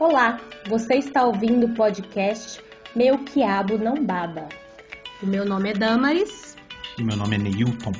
[0.00, 2.60] Olá, você está ouvindo o podcast
[2.96, 4.48] Meu Quiabo Não Baba.
[5.22, 6.56] O meu nome é Damaris.
[6.98, 7.92] E meu nome é Neilton.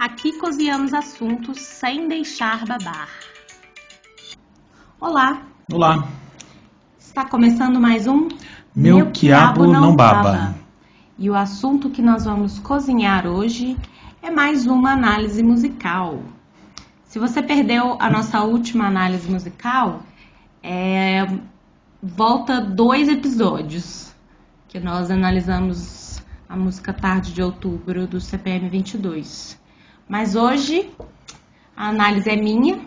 [0.00, 3.08] Aqui cozinhamos assuntos sem deixar babar.
[5.00, 5.42] Olá,
[5.72, 6.08] Olá,
[6.98, 8.26] está começando mais um
[8.74, 10.56] Meu Quiabo Não Baba.
[11.16, 13.76] E o assunto que nós vamos cozinhar hoje
[14.20, 16.20] é mais uma análise musical.
[17.04, 20.02] Se você perdeu a nossa última análise musical,
[20.62, 21.26] é,
[22.02, 24.12] volta dois episódios
[24.68, 29.58] que nós analisamos a música Tarde de Outubro do CPM 22.
[30.08, 30.90] Mas hoje
[31.76, 32.80] a análise é minha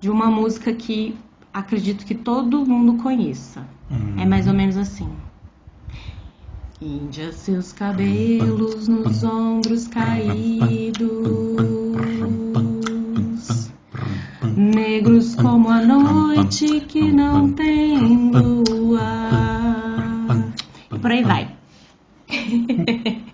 [0.00, 1.16] de uma música que
[1.52, 3.66] acredito que todo mundo conheça.
[3.90, 4.20] Hum.
[4.20, 5.08] É mais ou menos assim.
[6.80, 11.08] Índia, seus cabelos nos ombros caídos,
[15.44, 17.98] como a noite que não tem
[18.32, 19.00] lua.
[20.92, 21.48] E por aí vai.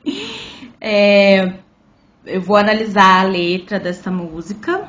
[0.83, 1.59] É,
[2.25, 4.89] eu vou analisar a letra dessa música,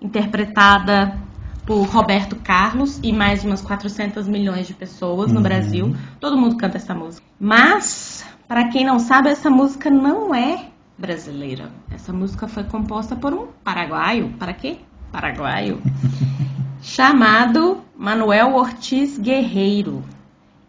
[0.00, 1.16] interpretada
[1.64, 5.42] por Roberto Carlos e mais umas 400 milhões de pessoas no Uhum.
[5.44, 5.96] Brasil.
[6.18, 7.24] Todo mundo canta essa música.
[7.38, 10.66] Mas, para quem não sabe, essa música não é
[10.98, 11.70] brasileira.
[11.88, 14.30] Essa música foi composta por um paraguaio.
[14.40, 14.78] Para quê?
[15.12, 15.80] Paraguaio.
[16.82, 20.02] chamado Manuel Ortiz Guerreiro.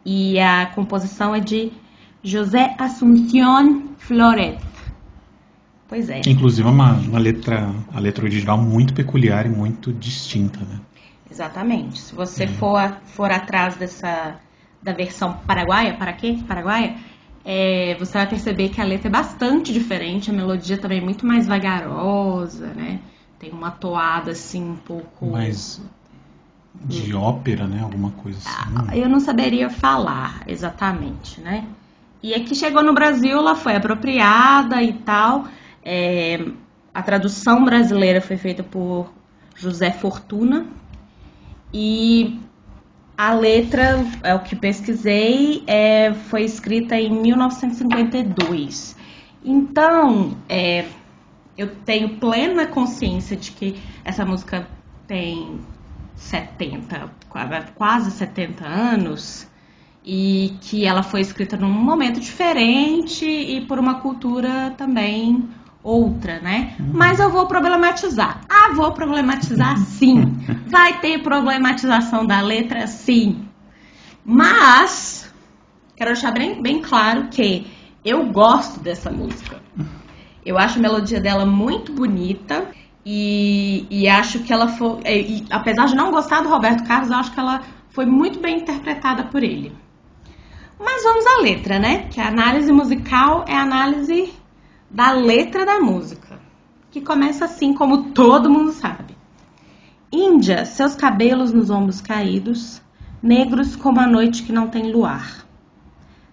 [0.06, 1.72] E a composição é de
[2.24, 4.60] José Assunción Flores.
[5.88, 6.22] Pois é.
[6.28, 10.80] Inclusive é uma, uma letra, a letra original muito peculiar e muito distinta, né?
[11.32, 12.00] Exatamente.
[12.00, 14.36] Se você for, a- for atrás dessa
[14.82, 16.38] da versão paraguaia, para quê?
[16.46, 16.96] Paraguaia,
[17.46, 21.26] é, você vai perceber que a letra é bastante diferente, a melodia também é muito
[21.26, 23.00] mais vagarosa, né?
[23.44, 25.26] Tem uma toada assim um pouco.
[25.26, 25.82] Mais
[26.86, 27.82] de ópera, né?
[27.84, 28.74] Alguma coisa assim.
[28.88, 31.68] Ah, Eu não saberia falar exatamente, né?
[32.22, 35.46] E aqui chegou no Brasil, ela foi apropriada e tal.
[35.84, 36.40] É,
[36.94, 39.12] a tradução brasileira foi feita por
[39.58, 40.66] José Fortuna.
[41.74, 42.40] E
[43.18, 48.96] a letra, é o que pesquisei, é, foi escrita em 1952.
[49.44, 50.86] Então, é,
[51.58, 54.68] eu tenho plena consciência de que essa música
[55.08, 55.60] tem
[56.16, 59.48] 70, qua- quase 70 anos
[60.06, 65.48] e que ela foi escrita num momento diferente e por uma cultura também
[65.82, 66.76] outra, né?
[66.80, 68.42] Mas eu vou problematizar.
[68.50, 70.16] Ah, vou problematizar sim.
[70.68, 73.46] Vai ter problematização da letra sim.
[74.26, 75.32] Mas
[75.96, 77.68] quero deixar bem, bem claro que
[78.04, 79.62] eu gosto dessa música.
[80.46, 82.68] Eu acho a melodia dela muito bonita
[83.06, 85.00] e, e acho que ela foi.
[85.06, 88.40] e- e, apesar de não gostar do Roberto Carlos, eu acho que ela foi muito
[88.40, 89.76] bem interpretada por ele.
[90.80, 92.08] Mas vamos à letra, né?
[92.10, 94.34] Que a análise musical é a análise
[94.90, 96.40] da letra da música.
[96.92, 99.16] Que começa assim, como todo mundo sabe.
[100.12, 102.82] Índia, seus cabelos nos ombros caídos,
[103.22, 105.46] negros como a noite que não tem luar.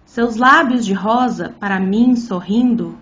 [0.05, 2.97] Seus lábios de rosa, para mim sorrindo,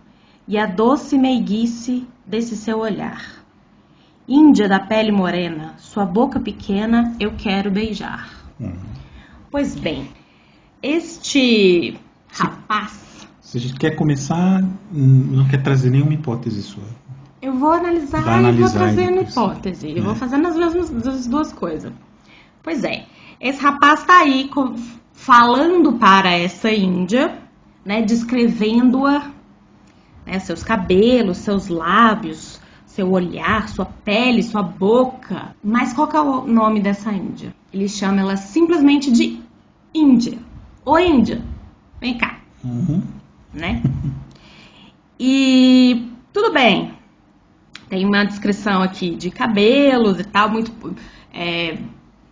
[0.49, 3.23] e a doce meiguice desse seu olhar.
[4.27, 8.29] Índia da pele morena, sua boca pequena eu quero beijar.
[8.59, 8.75] Uhum.
[9.51, 10.09] Pois bem,
[10.83, 11.97] este
[12.31, 13.07] rapaz,
[13.41, 14.61] Se a gente quer começar,
[14.93, 16.83] hum, não quer trazer nenhuma hipótese sua.
[17.41, 19.89] eu vou analisar Vai e vou analisar trazendo hipótese.
[19.91, 20.01] Eu É.
[20.01, 21.91] vou fazendo as mesmas as duas coisas.
[22.61, 23.05] Pois é,
[23.39, 24.49] esse rapaz tá aí
[25.13, 27.39] falando para essa índia,
[27.85, 29.31] né, descrevendo-a,
[30.29, 35.55] né, seus cabelos, seus lábios, seu olhar, sua pele, sua boca.
[35.63, 37.53] Mas qual que é o nome dessa índia?
[37.73, 39.39] Ele chama ela simplesmente de
[39.93, 40.37] Índia.
[40.85, 41.41] Ô Índia,
[41.99, 42.39] vem cá.
[42.63, 43.01] Uhum.
[43.53, 43.81] né?
[45.21, 46.93] E tudo bem.
[47.89, 50.71] Tem uma descrição aqui de cabelos e tal, muito
[51.33, 51.77] é,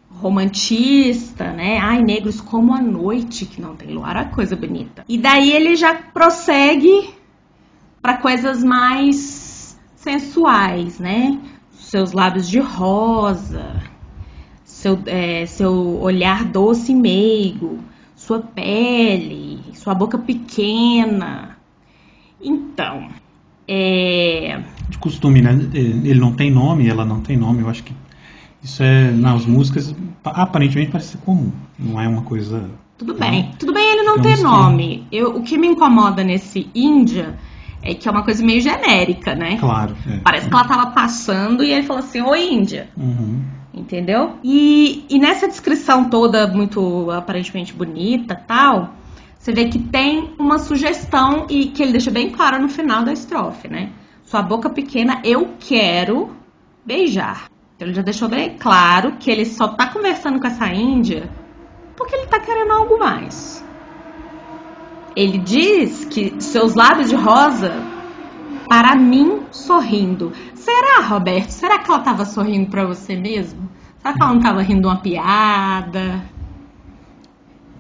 [0.10, 1.80] romantista, né?
[1.80, 5.04] Ai, negros como a noite que não tem luar, olha que coisa bonita.
[5.10, 7.14] E daí ele já prossegue
[8.08, 11.38] para coisas mais sensuais, né?
[11.74, 13.84] Seus lábios de rosa,
[14.64, 17.80] seu, é, seu olhar doce e meigo,
[18.16, 21.58] sua pele, sua boca pequena.
[22.42, 23.10] Então,
[23.68, 25.60] é, De costume, né?
[25.74, 27.60] Ele não tem nome, ela não tem nome.
[27.62, 27.94] Eu acho que
[28.64, 29.94] isso é nas músicas
[30.24, 31.52] aparentemente parece ser comum.
[31.78, 32.70] Não é uma coisa.
[32.98, 33.52] tudo bem.
[33.60, 35.08] Tudo bem ele não Digamos ter que- nome.
[35.12, 37.36] Eu, o que me incomoda nesse Índia
[37.88, 39.58] é que é uma coisa meio genérica, né?
[39.58, 39.96] Claro.
[40.08, 40.18] é.
[40.18, 42.90] Parece que ela tava passando e ele falou assim, ô Índia.
[42.98, 43.42] Uhum.
[43.74, 44.36] Entendeu?
[44.44, 48.96] E, e nessa descrição toda muito aparentemente bonita tal,
[49.38, 53.14] você vê que tem uma sugestão e que ele deixa bem claro no final da
[53.14, 53.92] estrofe, né?
[54.26, 56.36] Sua boca pequena, eu quero
[56.86, 57.50] beijar.
[57.76, 61.30] Então ele já deixou bem claro que ele só tá conversando com essa índia
[61.96, 63.64] porque ele tá querendo algo mais.
[65.18, 67.74] Ele diz que seus lábios de rosa
[68.70, 70.32] para mim sorrindo.
[70.54, 71.50] Será, Roberto?
[71.50, 73.68] Será que ela estava sorrindo para você mesmo?
[73.98, 76.24] Será que ela não estava rindo uma piada?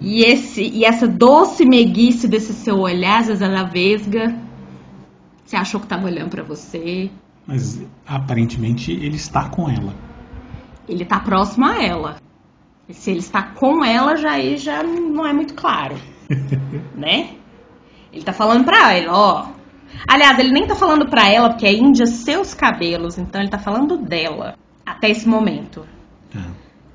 [0.01, 4.35] E, esse, e essa doce meguice desse seu olhar, às vezes ela vesga.
[5.45, 7.11] Você achou que estava olhando para você?
[7.45, 9.93] Mas aparentemente ele está com ela.
[10.89, 12.15] Ele está próximo a ela.
[12.89, 15.95] E se ele está com ela, já aí já não é muito claro,
[16.95, 17.31] né?
[18.11, 19.47] Ele tá falando pra ela, ó.
[20.07, 23.59] Aliás, ele nem tá falando pra ela porque é Índia seus cabelos, então ele tá
[23.59, 25.85] falando dela até esse momento.
[26.35, 26.39] É.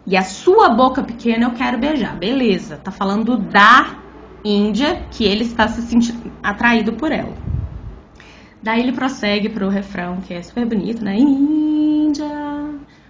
[0.06, 2.16] E a sua boca pequena eu quero beijar.
[2.16, 3.96] Beleza, tá falando da
[4.44, 7.34] Índia que ele está se sentindo atraído por ela.
[8.62, 11.16] Daí ele prossegue pro refrão, que é super bonito, né?
[11.16, 12.28] Índia,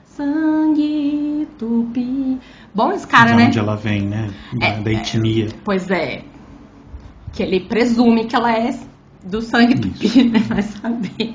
[0.04, 2.38] sangue, tupi.
[2.74, 3.46] Bom esse cara, de né?
[3.46, 4.30] onde ela vem, né?
[4.54, 5.48] Da, É, da etnia.
[5.64, 6.22] Pois é.
[7.32, 8.74] Que ele presume que ela é
[9.24, 10.24] do sangue tupi, Isso.
[10.24, 10.38] né?
[10.48, 11.34] Vai saber.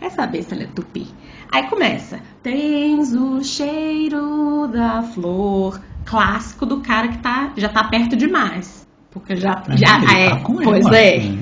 [0.00, 1.06] Vai saber se ela é tupi.
[1.50, 2.20] Aí começa.
[2.42, 5.80] Tens o cheiro da flor.
[6.04, 8.86] Clássico do cara que tá, já tá perto demais.
[9.10, 9.62] Porque já.
[9.68, 11.18] É, já ele é, tá com pois ela, é.
[11.18, 11.38] né?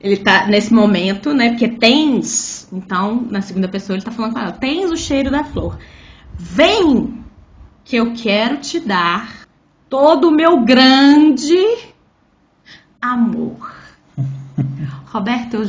[0.00, 1.50] Ele tá nesse momento, né?
[1.50, 2.68] Porque tens.
[2.72, 4.52] Então, na segunda pessoa, ele tá falando com ela.
[4.52, 5.78] Tens o cheiro da flor.
[6.36, 7.17] Vem
[7.88, 9.48] que eu quero te dar
[9.88, 11.56] todo o meu grande
[13.00, 13.74] amor.
[15.10, 15.66] Roberto, eu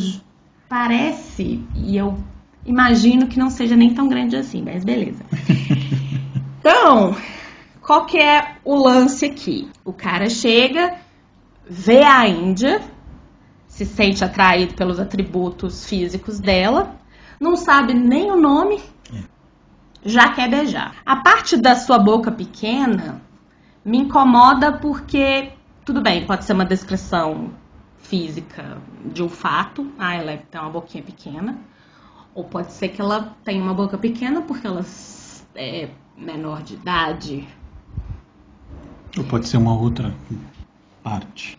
[0.68, 2.20] parece e eu
[2.66, 5.24] imagino que não seja nem tão grande assim, mas beleza.
[6.60, 7.16] Então,
[7.82, 9.70] qual que é o lance aqui?
[9.86, 10.98] O cara chega,
[11.68, 12.82] vê a Índia,
[13.66, 17.00] se sente atraído pelos atributos físicos dela,
[17.40, 18.82] não sabe nem o nome,
[20.10, 20.96] já quer beijar.
[21.06, 23.22] A parte da sua boca pequena
[23.84, 25.52] me incomoda porque,
[25.86, 27.52] tudo bem, pode ser uma descrição
[27.98, 31.58] física de um fato, ah, ela tem uma boquinha pequena,
[32.34, 34.84] ou pode ser que ela tenha uma boca pequena porque ela
[35.56, 37.48] é menor de idade.
[39.18, 40.14] Ou pode ser uma outra
[41.04, 41.58] parte.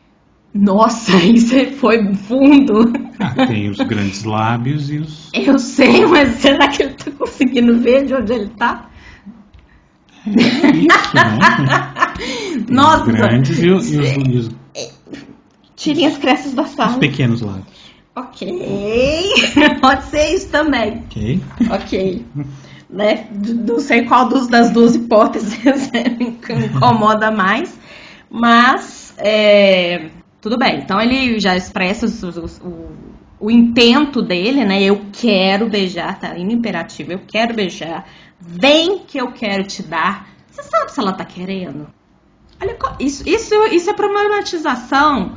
[0.53, 2.93] Nossa, isso foi fundo.
[3.21, 5.31] Ah, tem os grandes lábios e os.
[5.33, 8.89] Eu sei, mas será que ele tá conseguindo ver de onde ele tá?
[10.27, 11.39] Isso, né?
[12.69, 14.51] Nossa, Os grandes e os, e os- e os-
[15.77, 16.99] tirem as crestas da os sala.
[16.99, 17.81] pequenos lábios.
[18.15, 18.49] Ok,
[19.81, 20.99] pode ser isso também.
[21.07, 21.41] Ok?
[21.71, 22.27] Ok.
[22.91, 23.29] Né?
[23.67, 25.59] Não sei qual dos, das duas hipóteses
[26.19, 27.79] me incomoda mais,
[28.29, 30.79] mas é, tudo bem.
[30.79, 32.23] Então ele já expressa os-
[32.61, 32.89] o,
[33.39, 34.83] o intento dele, né?
[34.83, 38.07] Eu quero beijar, tá indo imperativo, eu quero beijar.
[38.41, 40.29] Vem que eu quero te dar.
[40.51, 41.87] Você sabe se ela tá querendo?
[42.63, 45.33] Olha, isso, isso, isso é problematização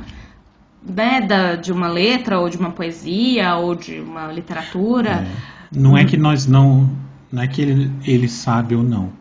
[0.82, 5.26] né, da, de uma letra, ou de uma poesia, ou de uma literatura.
[5.72, 6.90] Não é que nós não.
[7.32, 9.12] Não é que ele, ele sabe ou não.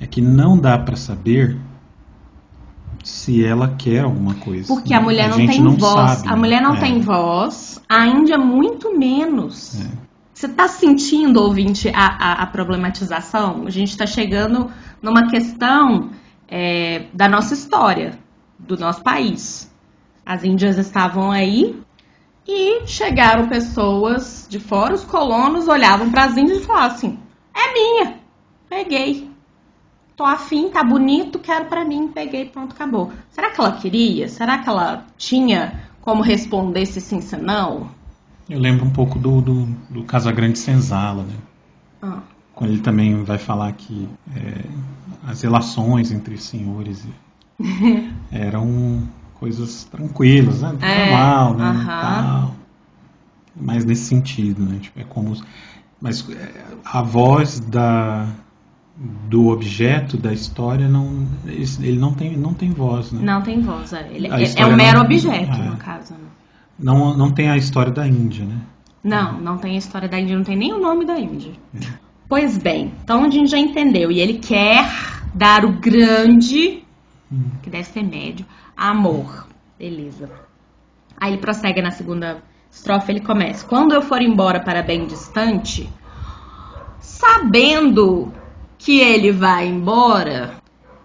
[0.00, 1.56] É que não dá pra saber
[3.04, 4.66] se ela quer alguma coisa.
[4.72, 6.18] Porque a mulher não gente tem não voz.
[6.18, 6.80] sabe, a mulher não é.
[6.80, 9.80] tem voz, a Índia muito menos.
[9.80, 10.10] É.
[10.34, 13.64] Você tá sentindo, ouvinte, a, a- a problematização?
[13.66, 14.70] A gente tá chegando
[15.02, 16.10] numa questão
[16.48, 18.18] é, da nossa história,
[18.58, 19.70] do nosso país.
[20.24, 21.78] As índias estavam aí
[22.48, 27.18] e chegaram pessoas de fora, os colonos olhavam para as índias e falavam assim:
[27.54, 28.14] é minha,
[28.68, 29.29] peguei.
[30.20, 33.10] Tô afim, tá bonito, quero pra mim, peguei, pronto, acabou.
[33.30, 34.28] Será que ela queria?
[34.28, 37.88] Será que ela tinha como responder se sim, se não?
[38.46, 41.34] Eu lembro um pouco do, do, do Casagrande Senzala, né?
[42.02, 42.18] Ah,
[42.54, 44.62] Quando ele também vai falar que é,
[45.26, 47.02] as relações entre senhores
[48.30, 50.76] eram coisas tranquilas, né?
[50.82, 51.64] É, Normal, né?
[51.64, 51.86] aham.
[51.86, 52.54] Tal.
[53.56, 54.80] Mas nesse sentido, né?
[54.80, 55.34] Tipo, é como.
[55.98, 58.28] Mas é, a voz da,
[59.00, 61.26] do objeto da história não.
[61.46, 63.20] Ele não tem, não tem voz, né?
[63.22, 64.06] não tem voz, é.
[64.12, 65.64] ele é, é um mero não- objeto, é.
[65.64, 66.12] no caso.
[66.12, 66.28] né?
[66.78, 68.60] Não, não tem a história da Índia, né?
[69.02, 71.52] Não, não tem a história da Índia, não tem nem o nome da Índia.
[72.28, 74.10] Pois bem, então a gente já entendeu.
[74.10, 74.86] E ele quer
[75.34, 76.84] dar o grande,
[77.62, 78.44] que deve ser médio,
[78.76, 79.46] amor.
[79.78, 80.30] Beleza.
[81.18, 83.66] Aí ele prossegue na segunda estrofe, ele começa.
[83.66, 85.90] Quando eu for embora para bem distante,
[86.98, 88.32] sabendo
[88.80, 90.54] que ele vai embora,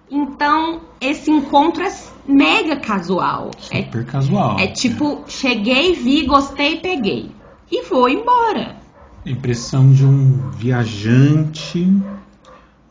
[0.10, 1.94] então esse encontro é
[2.26, 3.52] mega casual.
[3.60, 4.60] Super é, casual.
[4.60, 7.32] É tipo, cheguei, vi, gostei, peguei.
[7.70, 8.78] E vou embora.
[9.26, 11.92] impressão de um viajante,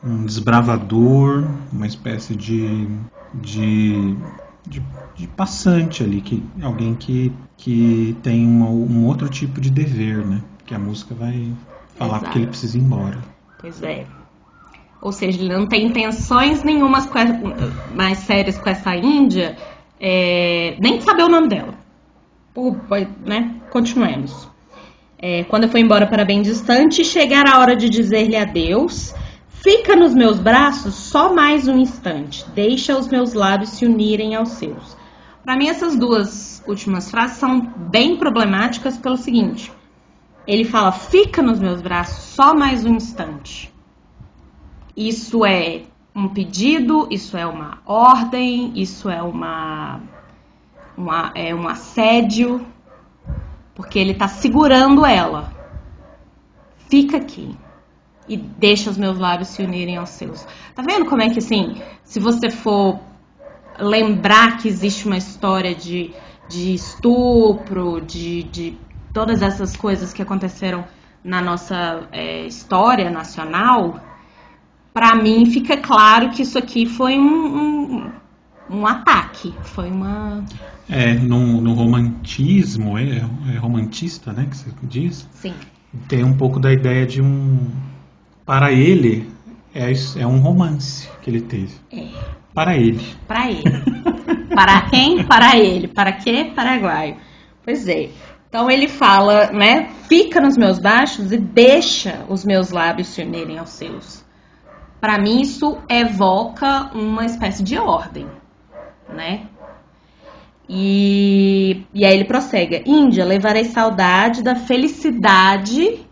[0.02, 2.86] um desbravador, uma espécie de,
[3.32, 4.16] de,
[4.68, 4.82] de,
[5.14, 10.42] de passante ali, que, alguém que, que tem uma, um outro tipo de dever, né?
[10.66, 11.50] Que a música vai
[11.96, 12.24] falar Exato.
[12.24, 13.18] porque ele precisa ir embora.
[13.58, 14.04] Pois é.
[15.04, 17.06] Ou seja, ele não tem intenções nenhumas
[17.94, 19.54] mais sérias com essa Índia,
[20.00, 21.74] é, nem de saber o nome dela.
[22.54, 22.74] Por,
[23.22, 23.60] né?
[23.70, 24.48] Continuemos.
[25.18, 29.14] É, quando eu fui embora para bem distante, chegar a hora de dizer-lhe adeus,
[29.50, 34.52] fica nos meus braços só mais um instante, deixa os meus lábios se unirem aos
[34.52, 34.96] seus.
[35.44, 39.70] Para mim, essas duas últimas frases são bem problemáticas pelo seguinte:
[40.46, 43.73] ele fala, fica nos meus braços só mais um instante.
[44.96, 45.82] Isso é
[46.14, 50.00] um pedido, isso é uma ordem, isso é uma,
[50.96, 52.64] uma é um assédio,
[53.74, 55.52] porque ele está segurando ela.
[56.88, 57.56] Fica aqui
[58.28, 60.46] e deixa os meus lábios se unirem aos seus.
[60.74, 63.00] Tá vendo como é que assim, se você for
[63.78, 66.14] lembrar que existe uma história de,
[66.48, 68.78] de estupro, de, de
[69.12, 70.84] todas essas coisas que aconteceram
[71.22, 74.00] na nossa é, história nacional,
[74.94, 78.12] para mim fica claro que isso aqui foi um, um,
[78.70, 80.44] um ataque, foi uma.
[80.88, 83.16] É, no, no romantismo, é,
[83.52, 85.28] é, romantista, né, que você diz?
[85.32, 85.52] Sim.
[86.08, 87.70] Tem um pouco da ideia de um.
[88.46, 89.28] Para ele,
[89.74, 91.74] é, é um romance que ele teve.
[91.90, 92.06] É.
[92.54, 93.04] Para ele.
[93.26, 93.64] Para ele.
[94.54, 95.24] para quem?
[95.24, 95.88] Para ele.
[95.88, 96.52] Para quê?
[96.54, 97.16] Paraguaio.
[97.64, 98.10] Pois é.
[98.48, 99.88] Então ele fala, né?
[100.08, 104.23] Fica nos meus baixos e deixa os meus lábios se unirem aos seus.
[105.04, 108.26] Para mim, isso evoca uma espécie de ordem,
[109.06, 109.48] né?
[110.66, 116.06] E, e aí ele prossegue: Índia, levarei saudade da felicidade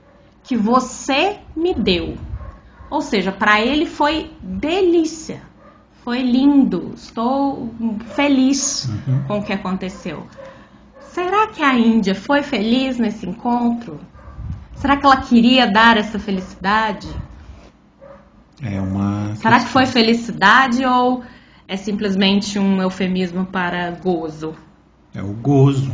[0.45, 2.19] que você me deu.
[2.91, 5.41] Ou seja, para ele foi delícia,
[6.05, 7.75] foi lindo, estou
[8.15, 9.25] feliz uhum.
[9.27, 10.27] com o que aconteceu.
[11.01, 13.99] Será que a Índia foi feliz nesse encontro?
[14.75, 17.09] Será que ela queria dar essa felicidade?
[18.62, 19.35] É uma.
[19.37, 21.25] Será que foi felicidade ou
[21.66, 24.54] é simplesmente um eufemismo para gozo?
[25.14, 25.90] É o gozo.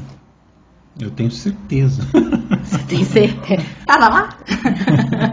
[1.00, 2.02] Eu tenho certeza.
[2.62, 3.64] Você tem certeza?
[3.86, 4.38] Tava lá?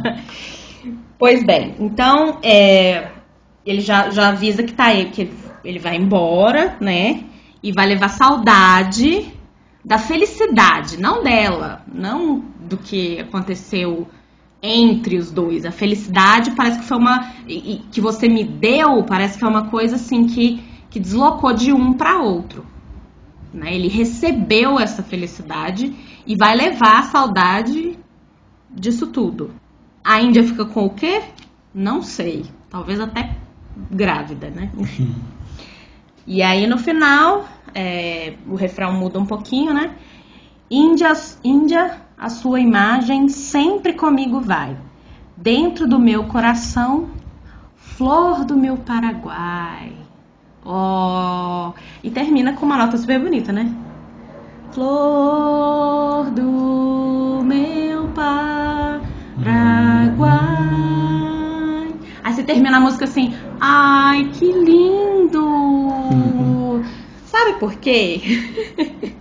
[1.19, 3.11] pois bem, então é,
[3.65, 5.31] ele já, já avisa que tá aí, que
[5.63, 7.25] ele vai embora, né?
[7.61, 9.33] E vai levar saudade
[9.83, 14.07] da felicidade, não dela, não do que aconteceu
[14.61, 15.65] entre os dois.
[15.65, 17.31] A felicidade parece que foi uma.
[17.91, 21.93] Que você me deu, parece que é uma coisa assim que, que deslocou de um
[21.93, 22.65] para outro.
[23.53, 23.73] Né?
[23.73, 25.95] Ele recebeu essa felicidade
[26.25, 27.97] e vai levar a saudade
[28.69, 29.53] disso tudo.
[30.03, 31.21] A Índia fica com o quê?
[31.73, 32.45] Não sei.
[32.69, 33.37] Talvez até
[33.91, 34.71] grávida, né?
[34.77, 35.15] Enfim.
[36.27, 39.95] E aí no final, é, o refrão muda um pouquinho, né?
[40.69, 44.77] Índia, Índia a sua imagem sempre comigo vai.
[45.35, 47.09] Dentro do meu coração,
[47.75, 49.91] flor do meu Paraguai.
[50.65, 53.71] Oh, e termina com uma nota super bonita, né?
[54.71, 59.05] Flor do meu Paraguai.
[62.23, 65.45] Aí você termina a música assim, ai, que lindo!
[65.45, 66.83] Uhum.
[67.25, 68.21] Sabe por quê?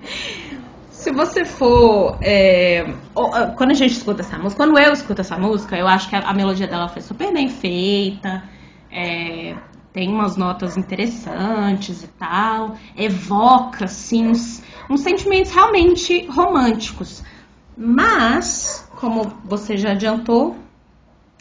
[1.04, 2.16] se você for.
[2.22, 2.82] É,
[3.56, 6.20] quando a gente escuta essa música, quando eu escuto essa música, eu acho que a,
[6.20, 8.42] a melodia dela foi super bem feita.
[8.90, 9.54] É,
[9.92, 12.76] tem umas notas interessantes e tal.
[12.96, 17.22] Evoca, assim, uns, uns sentimentos realmente românticos.
[17.76, 20.56] Mas, como você já adiantou,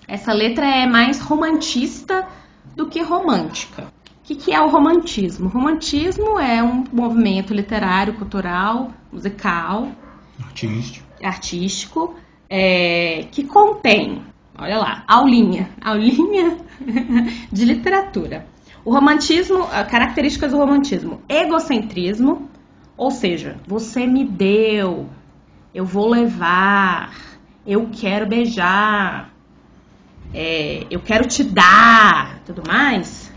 [0.06, 2.28] essa letra é mais romantista
[2.76, 3.93] do que romântica.
[4.24, 5.48] O que, que é o romantismo?
[5.48, 9.92] O romantismo é um movimento literário, cultural, musical,
[10.42, 12.16] artístico, artístico
[12.50, 14.24] é, que contém,
[14.58, 16.58] olha lá, aulinha, aulinha
[17.52, 18.48] de literatura.
[18.86, 22.50] O romantismo, características do romantismo: egocentrismo,
[22.96, 25.10] ou seja, você me deu,
[25.76, 27.14] eu vou levar,
[27.68, 29.34] eu quero beijar,
[30.34, 33.33] é, eu quero te dar, tudo mais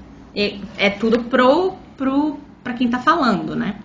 [0.77, 3.79] é tudo pro, pro, para quem está falando, né?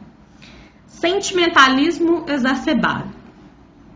[0.86, 3.10] Sentimentalismo exacerbado.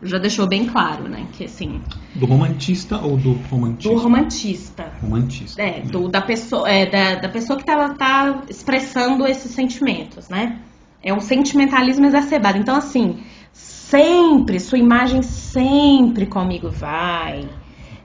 [0.01, 1.27] já deixou bem claro, né?
[1.33, 1.81] Que assim.
[2.15, 3.93] Do romantista ou do romantista?
[3.93, 4.93] Do romantista.
[5.01, 5.62] Romantista.
[5.62, 10.62] É, do, da pessoa, é, da, da pessoa que tá, tá expressando esses sentimentos, né?
[11.03, 12.57] É um sentimentalismo exacerbado.
[12.57, 17.47] Então, assim, sempre, sua imagem sempre comigo vai.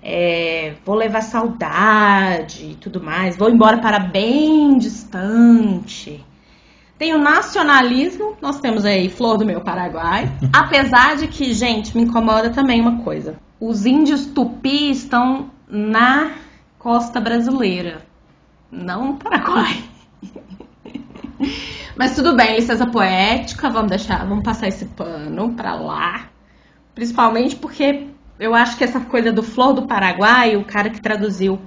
[0.02, 3.36] É, vou levar saudade e tudo mais.
[3.36, 6.24] Vou embora para bem distante.
[6.98, 10.30] Tem o nacionalismo, nós temos aí Flor do Meu Paraguai.
[10.52, 13.36] Apesar de que, gente, me incomoda também uma coisa.
[13.58, 16.32] Os índios tupi estão na
[16.78, 18.02] costa brasileira,
[18.70, 19.82] não no Paraguai.
[21.96, 26.28] Mas tudo bem, licença poética, vamos deixar, vamos passar esse pano pra lá.
[26.94, 28.08] Principalmente porque
[28.40, 31.60] eu acho que essa coisa do Flor do Paraguai, o cara que traduziu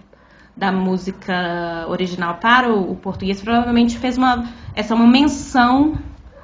[0.58, 5.98] da música original para o, português, provavelmente fez uma essa é uma menção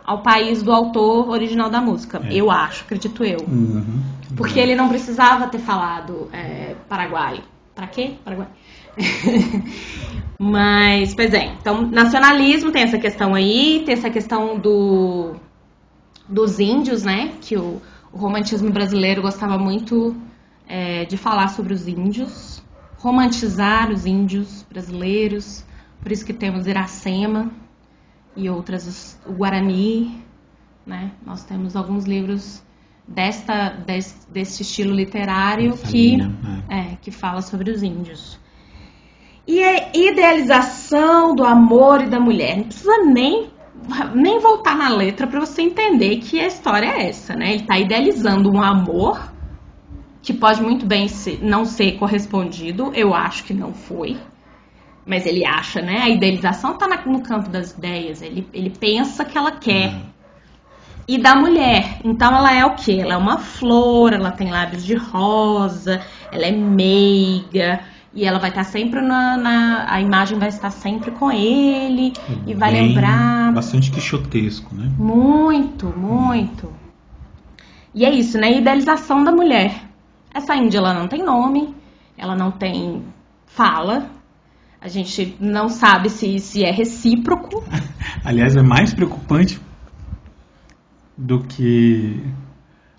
[0.06, 2.22] ao país do autor original da música.
[2.24, 2.34] É.
[2.34, 3.40] Eu acho, acredito eu.
[3.42, 4.02] Uhum.
[4.36, 7.42] Porque ele não precisava ter falado é, Paraguai.
[7.76, 8.14] Para quê?
[8.24, 8.48] Paraguai.
[10.40, 11.54] Mas, pois é.
[11.60, 15.36] Então, nacionalismo tem essa questão aí, tem essa questão do
[16.28, 17.32] dos índios, né?
[17.42, 17.82] Que o,
[18.12, 20.16] o romantismo brasileiro gostava muito
[20.68, 22.64] é, de falar sobre os índios
[23.00, 25.66] romantizar os índios brasileiros,
[26.02, 27.50] por isso que temos Iracema
[28.36, 30.22] e outras, o Guarani,
[30.86, 31.12] né?
[31.26, 32.62] Nós temos alguns livros
[33.08, 36.64] desta, desse, desse estilo literário que, né?
[36.70, 38.40] é, que fala sobre os índios.
[39.48, 42.58] E a idealização do amor e da mulher.
[42.58, 43.50] Não precisa nem,
[44.14, 47.54] nem voltar na letra para você entender que a história é essa, né?
[47.54, 49.32] Ele está idealizando um amor
[50.22, 54.18] que pode muito bem ser, não ser correspondido, eu acho que não foi,
[55.06, 56.02] mas ele acha, né?
[56.02, 59.94] A idealização está no campo das ideias, ele, ele pensa que ela quer.
[59.94, 60.10] Uhum.
[61.08, 63.00] E da mulher, então ela é o que?
[63.00, 66.00] Ela é uma flor, ela tem lábios de rosa,
[66.32, 67.80] ela é meiga,
[68.14, 72.14] e ela vai estar sempre na, na, A imagem vai estar sempre com ele,
[72.46, 73.54] e vai Bem, lembrar.
[73.54, 74.92] Bastante quixotesco, né?
[74.98, 76.74] Muito, muito.
[77.94, 78.52] E é isso, né?
[78.58, 79.84] Idealização da mulher.
[80.34, 81.76] Essa Índia ela não tem nome,
[82.18, 83.04] ela não tem
[83.46, 84.10] fala.
[84.82, 87.64] A gente não sabe se, se é recíproco.
[88.24, 89.60] Aliás, é mais preocupante
[91.18, 92.24] do que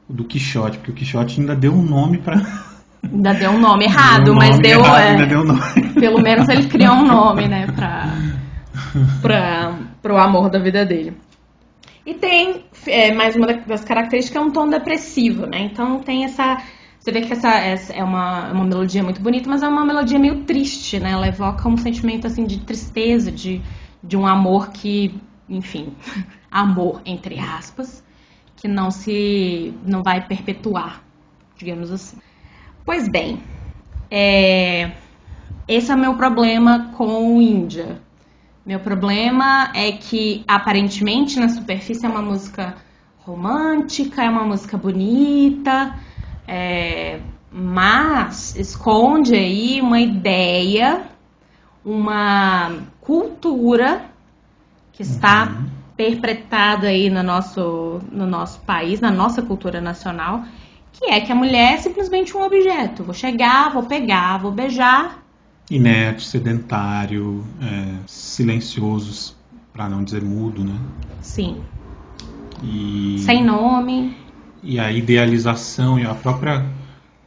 [0.09, 2.37] do Quixote, porque o Quixote ainda deu um nome para
[3.03, 5.61] Ainda deu um nome errado, deu um mas deu, errado, é, deu nome.
[5.95, 8.09] Pelo menos ele criou um nome, né, para
[9.23, 11.17] para pro amor da vida dele.
[12.05, 15.61] E tem é, mais uma das características é um tom depressivo, né?
[15.61, 16.59] Então tem essa
[17.01, 20.19] você vê que essa, essa é uma, uma melodia muito bonita, mas é uma melodia
[20.19, 21.13] meio triste, né?
[21.13, 23.63] Ela evoca um sentimento assim de tristeza, de,
[24.05, 25.95] de um amor que, enfim,
[26.53, 28.05] amor entre aspas,
[28.55, 31.03] que não se não vai perpetuar,
[31.57, 32.19] digamos assim.
[32.85, 33.43] Pois bem,
[34.11, 34.93] é,
[35.69, 38.01] esse é o meu problema com o Índia.
[38.65, 42.75] Meu problema é que aparentemente na superfície é uma música
[43.19, 45.95] romântica, é uma música bonita,
[46.47, 47.21] é,
[47.53, 51.03] mas esconde aí uma ideia,
[51.85, 54.07] uma cultura
[54.93, 55.67] que está uhum.
[55.97, 60.45] perpetrada aí no nosso, no nosso país, na nossa cultura nacional,
[60.93, 63.03] que é que a mulher é simplesmente um objeto.
[63.05, 65.23] Vou chegar, vou pegar, vou beijar.
[65.71, 69.37] Inerte, sedentário, é, silencioso,
[69.73, 70.77] para não dizer mudo, né?
[71.21, 71.63] Sim.
[72.63, 73.19] E...
[73.21, 74.17] Sem nome
[74.63, 76.67] e a idealização e a própria,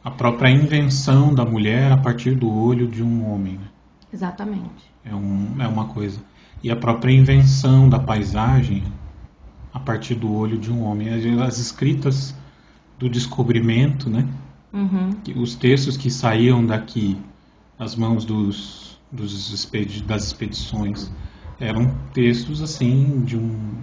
[0.02, 3.54] a própria invenção da mulher a partir do olho de um homem.
[3.54, 3.66] Né?
[4.12, 4.92] Exatamente.
[5.04, 6.20] É, um, é uma coisa.
[6.62, 8.84] E a própria invenção da paisagem
[9.72, 11.08] a partir do olho de um homem.
[11.42, 12.34] As escritas
[13.04, 14.26] do descobrimento, né?
[14.72, 15.10] Uhum.
[15.36, 17.18] Os textos que saíam daqui,
[17.78, 21.12] das mãos dos, dos expedi das expedições,
[21.60, 23.74] eram textos assim de um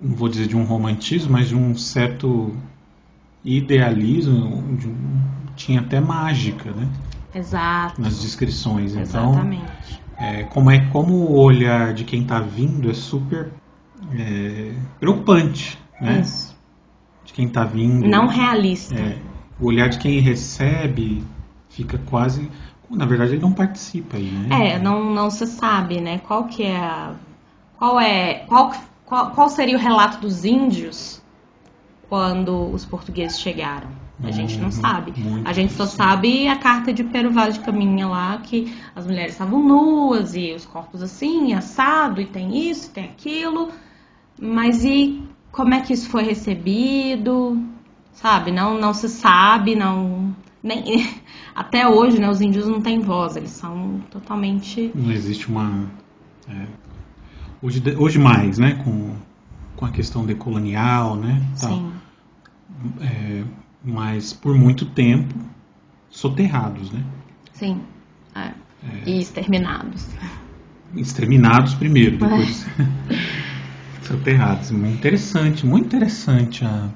[0.00, 2.54] não vou dizer de um romantismo, mas de um certo
[3.44, 5.22] idealismo, um,
[5.54, 6.88] tinha até mágica, né?
[7.34, 8.02] Exato.
[8.02, 8.94] Nas descrições.
[8.94, 10.02] Então, Exatamente.
[10.18, 13.50] É, como é como o olhar de quem está vindo é super
[14.12, 16.20] é, preocupante, né?
[16.20, 16.53] Isso.
[17.24, 18.06] De quem está vindo.
[18.06, 18.94] Não realista.
[18.94, 19.18] É,
[19.58, 21.24] o olhar de quem recebe
[21.68, 22.50] fica quase,
[22.90, 24.74] na verdade ele não participa aí, né?
[24.74, 26.18] É, não não se sabe, né?
[26.18, 27.14] Qual que é a,
[27.76, 28.72] qual é qual
[29.06, 31.22] qual, qual seria o relato dos índios
[32.08, 33.88] quando os portugueses chegaram?
[34.22, 35.12] A gente não uhum, sabe.
[35.44, 39.32] A gente só sabe a carta de Pero Vaz de Caminha lá, que as mulheres
[39.32, 43.70] estavam nuas e os corpos assim, assado, e tem isso, tem aquilo.
[44.40, 45.20] Mas e
[45.54, 47.56] como é que isso foi recebido?
[48.14, 48.50] sabe?
[48.50, 50.34] Não, não se sabe, não.
[50.62, 51.06] Nem,
[51.54, 54.90] até hoje, né, os índios não têm voz, eles são totalmente.
[54.94, 55.86] Não existe uma.
[56.48, 56.66] é,
[57.60, 58.80] hoje, hoje mais, né?
[58.84, 59.14] Com,
[59.76, 61.42] com a questão decolonial, né?
[61.60, 61.70] tal.
[61.70, 61.92] Sim.
[63.00, 63.44] É,
[63.84, 65.34] mas por muito tempo
[66.08, 67.04] soterrados, né?
[67.52, 67.80] Sim.
[68.34, 68.52] É.
[69.06, 70.06] E exterminados.
[70.94, 72.66] Exterminados primeiro, depois
[74.06, 74.70] soterrados.
[74.70, 76.64] Muito interessante, muito interessante.
[76.64, 76.88] A,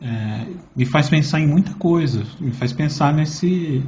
[0.00, 2.24] é, me faz pensar em muita coisa.
[2.38, 3.82] Me faz pensar nesse,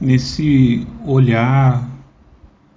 [0.00, 1.88] nesse olhar,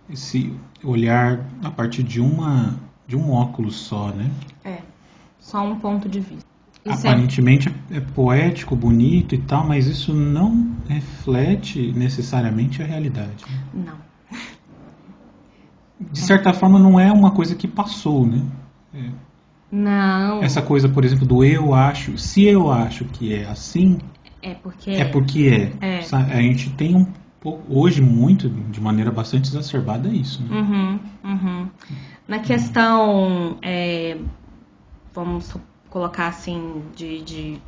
[0.10, 4.30] esse olhar a partir de uma de um óculos só, né?
[4.64, 4.78] É.
[5.40, 6.48] Só um ponto de vista.
[6.86, 13.46] Isso Aparentemente é, é poético, bonito e tal, mas isso não reflete necessariamente a realidade.
[13.74, 13.86] né?
[13.88, 14.10] não.
[16.12, 18.42] De certa forma, não é uma coisa que passou, né?
[19.72, 20.42] Não.
[20.42, 22.18] Essa coisa, por exemplo, do eu acho.
[22.18, 24.00] Se eu acho que é assim,
[24.42, 24.92] É porque.
[24.92, 26.00] é porque é.
[26.00, 26.16] É.
[26.16, 27.06] A gente tem um
[27.40, 30.44] pouco, hoje, muito, de maneira bastante exacerbada, isso.
[30.44, 30.60] Né?
[30.60, 31.68] Uhum, uhum.
[32.28, 34.18] Na questão, é,
[35.14, 35.56] vamos
[35.90, 37.62] colocar assim, de, de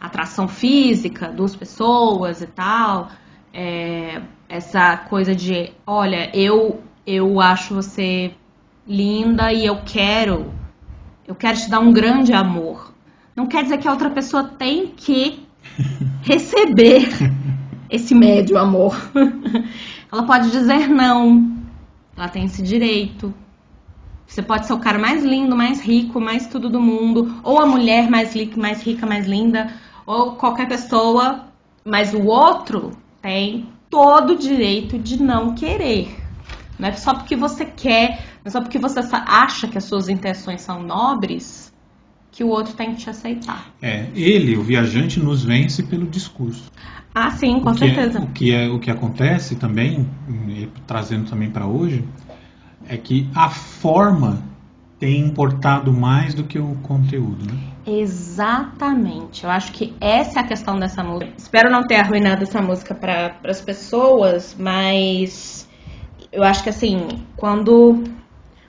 [0.00, 3.08] atração física, duas pessoas e tal,
[3.52, 8.32] é, essa coisa de, olha, eu, eu acho você
[8.86, 10.52] linda e eu quero,
[11.26, 12.92] eu quero te dar um grande amor.
[13.34, 15.46] Não quer dizer que a outra pessoa tem que
[16.22, 17.08] receber
[17.90, 18.96] esse médio amor.
[20.12, 21.56] Ela pode dizer não.
[22.16, 23.34] Ela tem esse direito.
[24.26, 27.66] Você pode ser o cara mais lindo, mais rico, mais tudo do mundo, ou a
[27.66, 29.72] mulher mais, li- mais rica, mais linda,
[30.04, 31.44] ou qualquer pessoa,
[31.84, 32.90] mas o outro
[33.22, 36.25] tem todo o direito de não querer.
[36.78, 38.10] Não é só porque você quer,
[38.44, 41.74] não é só porque você acha que as suas intenções são nobres
[42.30, 43.66] que o outro tem que te aceitar.
[43.80, 46.70] É, ele, o viajante, nos vence pelo discurso.
[47.14, 48.20] Ah, sim, com o que é- certeza.
[48.20, 50.06] o, que é, o que acontece também,
[50.86, 52.04] trazendo também para hoje,
[52.86, 54.42] é que a forma
[54.98, 57.46] tem importado mais do que o conteúdo.
[57.46, 57.58] Né?
[57.86, 59.44] Exatamente.
[59.44, 61.32] Eu acho que essa é a questão dessa música.
[61.38, 65.65] Espero não ter arruinado essa música para as pessoas, mas
[66.36, 68.04] eu acho que assim, quando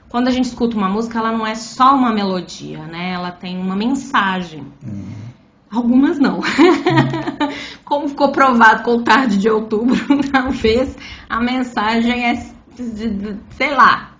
[0.08, 3.12] quando a gente escuta uma música, ela não é só uma melodia, né?
[3.12, 4.66] Ela tem uma mensagem.
[5.70, 6.40] Algumas não.
[7.84, 9.98] Como ficou provado com o tarde de outubro,
[10.32, 10.96] talvez
[11.28, 12.36] a mensagem é,
[13.50, 14.14] sei lá,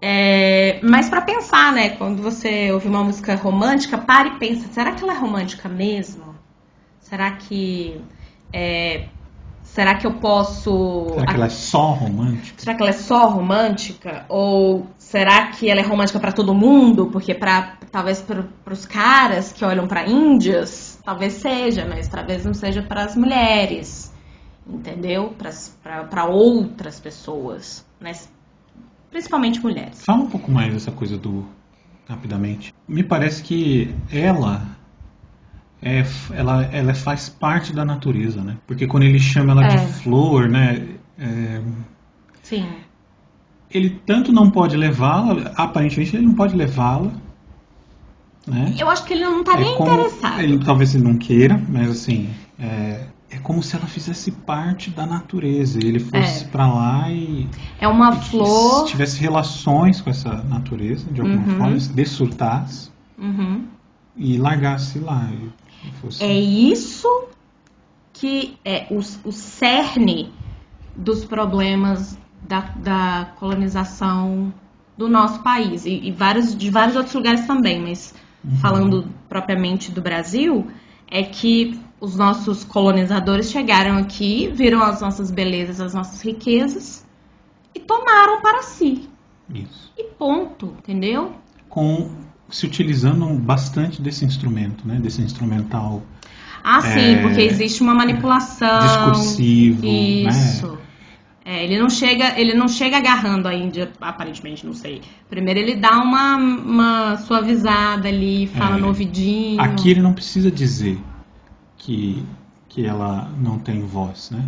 [0.00, 1.90] é, mas pra pensar, né?
[1.90, 6.34] Quando você ouve uma música romântica, para e pensa: será que ela é romântica mesmo?
[7.00, 8.00] Será que
[8.50, 9.08] é,
[9.72, 11.06] será que eu posso?
[11.14, 12.54] Será que ela é só romântica?
[12.58, 14.26] Será que ela é só romântica?
[14.28, 17.06] Ou será que ela é romântica pra todo mundo?
[17.06, 22.54] Porque para talvez para os caras que olham pra índias, talvez seja, mas talvez não
[22.54, 24.12] seja para as mulheres,
[24.66, 25.34] entendeu?
[26.10, 28.30] Para outras pessoas, mas
[29.10, 30.04] principalmente mulheres.
[30.04, 31.46] Fala um pouco mais dessa coisa do.
[32.08, 32.74] rapidamente.
[32.86, 34.62] Me parece que ela.
[35.82, 38.56] É, ela, ela faz parte da natureza, né?
[38.66, 39.76] Porque quando ele chama ela É.
[39.76, 40.86] de flor, né?
[41.18, 41.60] é,
[42.42, 42.66] Sim.
[43.70, 47.10] ele tanto não pode levá-la, aparentemente ele não pode levá-la,
[48.46, 48.74] né?
[48.78, 50.40] Eu acho que ele não tá nem É como- interessado.
[50.40, 55.06] Ele, talvez ele não queira, mas assim, é, é como se ela fizesse parte da
[55.06, 55.78] natureza.
[55.82, 56.48] e Ele fosse É.
[56.48, 57.48] pra lá e,
[57.80, 58.84] É uma e flor.
[58.86, 61.56] tivesse relações com essa natureza, de alguma Uhum.
[61.58, 63.64] forma, se dessurtasse Uhum.
[64.16, 65.30] E largasse lá.
[66.00, 66.22] Fosse...
[66.22, 67.28] É isso
[68.12, 70.32] que é o, o cerne
[70.94, 74.52] dos problemas da, da colonização
[74.96, 78.14] do nosso país e, e vários, de vários outros lugares também, mas
[78.60, 80.70] falando propriamente do Brasil,
[81.10, 87.06] é que os nossos colonizadores chegaram aqui, viram as nossas belezas, as nossas riquezas
[87.74, 89.08] e tomaram para si.
[89.52, 89.92] Isso.
[89.96, 91.34] E ponto, entendeu?
[91.68, 92.10] Com,
[92.52, 95.00] se utilizando bastante desse instrumento, né?
[95.00, 96.02] Desse instrumental
[96.62, 98.78] Ah, sim, É, porque existe uma manipulação.
[98.80, 100.66] discursivo, Isso.
[100.68, 100.78] né?
[101.44, 105.02] É, ele não chega, ele não chega agarrando a Índia, aparentemente, não sei.
[105.28, 108.80] Primeiro ele dá uma, uma suavizada ali, fala É.
[108.80, 109.60] no ouvidinho.
[109.60, 111.00] Aqui ele não precisa dizer
[111.78, 112.22] que,
[112.68, 114.44] que ela não tem voz, né?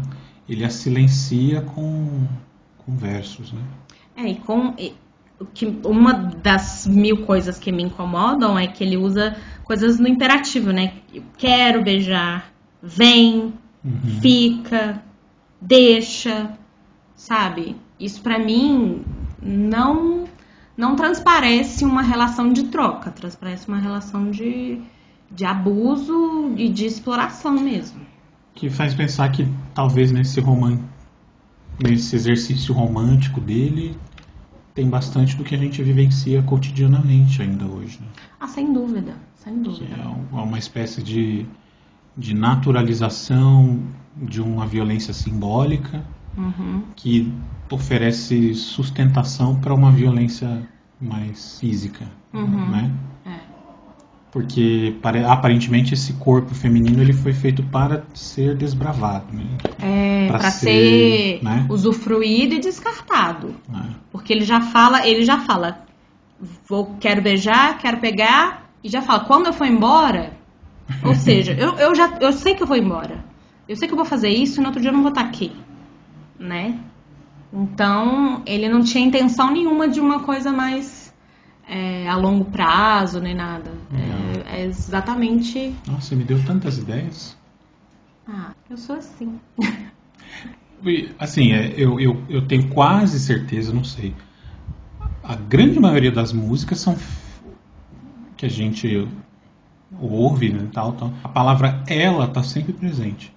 [0.49, 2.29] Ele a silencia com,
[2.79, 3.63] com versos, né?
[4.17, 4.95] É, e com e-
[5.53, 10.71] que uma das mil coisas que me incomodam é que ele usa coisas no imperativo,
[10.71, 10.95] né?
[11.13, 13.53] Eu quero beijar, vem,
[13.85, 14.21] Uhum.
[14.23, 15.03] fica,
[15.61, 16.51] deixa,
[17.15, 17.77] sabe?
[18.01, 19.03] Isso pra mim
[19.43, 20.25] não
[20.77, 24.81] não transparece uma relação de troca, transparece uma relação de,
[25.31, 28.01] de abuso e de exploração mesmo.
[28.55, 30.83] Que faz pensar que talvez nesse romance,
[31.81, 33.97] nesse exercício romântico dele,
[34.75, 38.01] tem bastante do que a gente vivencia cotidianamente ainda hoje.
[38.01, 38.07] Né?
[38.41, 39.95] Ah, sem dúvida, sem Que dúvida.
[40.03, 40.07] é
[40.37, 41.47] um- uma espécie de,
[42.17, 43.81] de naturalização
[44.17, 46.05] de uma violência simbólica
[46.37, 46.83] Uhum.
[46.97, 47.33] que
[47.71, 50.69] oferece sustentação para uma violência
[51.01, 52.71] mais física, Uhum.
[52.71, 52.91] né?
[54.35, 54.41] É.
[54.41, 59.47] Porque pare- aparentemente esse corpo feminino ele foi feito para ser desbravado, né?
[59.81, 61.67] É, pra ser, ser, né?
[61.71, 63.55] usufruído e descartado.
[63.69, 63.91] né?
[64.11, 65.85] Porque ele já fala, ele já fala,
[66.69, 70.33] vou, quero beijar, quero pegar, e já fala, quando eu for embora,
[71.05, 73.25] ou seja, eu, eu já eu sei que eu vou embora.
[73.67, 75.23] Eu sei que eu vou fazer isso e no outro dia eu não vou estar
[75.23, 75.53] aqui.
[76.39, 76.79] Né?
[77.53, 81.15] Então, ele não tinha intenção nenhuma de uma coisa mais
[81.69, 83.71] é, a longo prazo, nem nada.
[83.93, 84.14] É,
[84.47, 85.75] é exatamente.
[85.87, 87.37] Nossa, você me deu tantas ideias.
[88.27, 89.39] Ah, eu sou assim.
[90.87, 94.15] E, Assim, é, eu, eu, eu tenho quase certeza, não sei.
[95.23, 96.95] A grande maioria das músicas são
[98.37, 99.09] que a gente
[99.99, 101.11] ouve, né, tal, tal.
[101.23, 103.33] A palavra ela está sempre presente.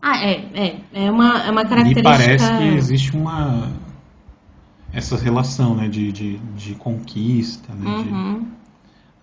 [0.00, 0.80] Ah, é, é.
[0.94, 2.02] É uma, é uma característica.
[2.02, 3.70] parece que existe uma
[4.92, 8.46] essa relação, né, de, de, de conquista, né, de- Uhum.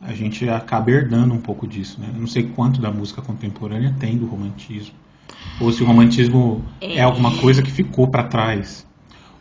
[0.05, 2.07] A gente acaba herdando um pouco disso, né?
[2.13, 4.93] Eu não sei quanto da música contemporânea tem do romantismo,
[5.59, 7.01] ou se o romantismo é, É.
[7.01, 8.85] alguma coisa que ficou para trás,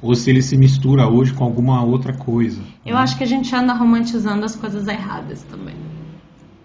[0.00, 2.60] ou se ele se mistura hoje com alguma outra coisa.
[2.84, 3.02] Eu né?
[3.02, 5.74] acho que a gente anda romantizando as coisas erradas também.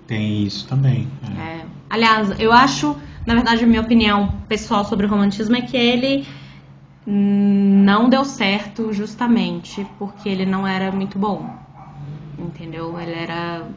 [0.07, 1.07] tem isso também.
[1.37, 1.41] é.
[1.41, 1.65] É.
[1.89, 6.25] Aliás, eu acho, na verdade, a minha opinião pessoal sobre o romantismo é que ele
[7.05, 11.49] não deu certo justamente porque ele não era muito bom.
[12.37, 12.99] Entendeu?
[12.99, 13.67] Ele era.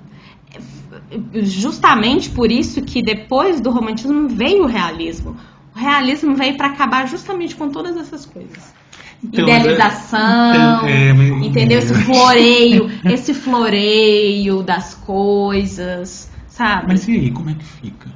[1.42, 5.37] Justamente por isso que depois do romantismo veio o realismo.
[5.75, 8.75] O realismo veio para acabar justamente com todas essas coisas.
[9.23, 11.79] Então, Idealização, é- é, mas- entendeu?
[11.79, 16.87] Esse floreio, esse floreio das coisas, sabe?
[16.88, 18.09] Mas e aí, como é que fica?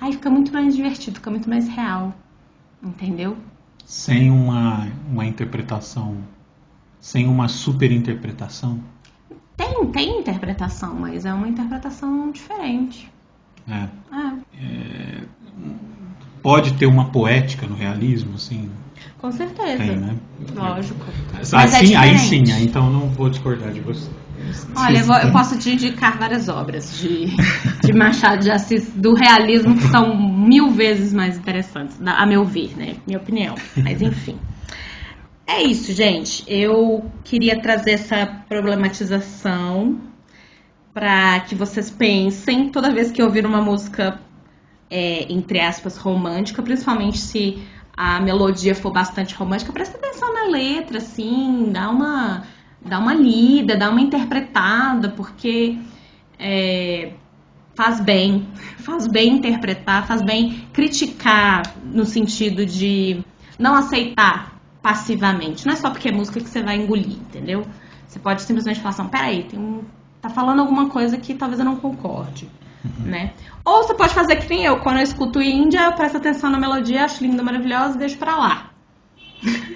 [0.00, 2.14] Aí fica muito mais divertido, fica muito mais real.
[2.82, 3.36] Entendeu?
[3.84, 6.18] Sem uma, uma interpretação,
[7.00, 8.78] sem uma superinterpretação?
[9.58, 13.10] Tem, tem interpretação, mas é uma interpretação diferente.
[13.68, 13.86] É.
[14.58, 15.20] É,
[16.42, 18.70] Pode ter uma poética no realismo, assim?
[19.18, 19.78] com certeza.
[19.78, 20.16] Tem, né?
[20.54, 21.04] Lógico.
[21.34, 22.46] Mas é assim, aí diferente.
[22.48, 24.08] sim, aí então não vou discordar de você.
[24.76, 27.26] Olha, eu, vou- eu posso te indicar várias obras de,
[27.84, 32.72] de Machado de Assis do realismo que são mil vezes mais interessantes, a meu ver,
[32.76, 32.94] né?
[33.06, 33.56] Minha opinião.
[33.76, 34.38] Mas enfim.
[35.50, 36.44] É isso, gente.
[36.46, 39.98] Eu queria trazer essa problematização
[40.92, 44.20] para que vocês pensem toda vez que ouvir uma música,
[44.90, 50.98] é, entre aspas, romântica, principalmente se a melodia for bastante romântica, presta atenção na letra,
[50.98, 52.44] assim, dá uma,
[52.84, 55.78] dá uma lida, dá uma interpretada, porque
[56.38, 57.14] é,
[57.74, 58.46] faz bem,
[58.84, 63.24] faz bem interpretar, faz bem criticar no sentido de
[63.58, 65.66] não aceitar passivamente.
[65.66, 67.66] Não é só porque é música que você vai engolir, entendeu?
[68.06, 69.82] Você pode simplesmente falar assim, peraí, tem um,
[70.20, 72.48] tá falando alguma coisa que talvez eu não concorde,
[73.04, 73.32] né?
[73.64, 76.58] Ou você pode fazer que nem eu, quando eu escuto Índia, eu presto atenção na
[76.58, 78.70] melodia, acho linda, maravilhosa e deixo pra lá.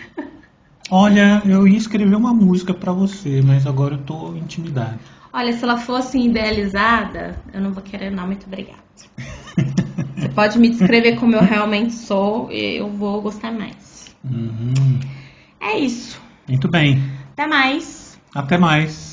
[0.91, 4.99] Olha, eu ia escrever uma música pra você, mas agora eu tô intimidado.
[5.33, 8.83] Olha, se ela fosse idealizada, eu não vou querer não, muito obrigada.
[10.17, 13.92] Você pode me descrever como eu realmente sou, eu vou gostar mais.
[14.25, 15.01] Uhum.
[15.61, 16.21] É isso.
[16.49, 17.03] Muito bem.
[17.33, 18.19] Até mais.
[18.35, 19.12] Até mais.